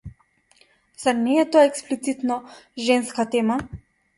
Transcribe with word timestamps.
Зар 1.03 1.15
не 1.25 1.35
е 1.41 1.45
тоа 1.51 1.65
експлицитно 1.67 2.39
женска 2.89 3.31
тема? 3.37 3.63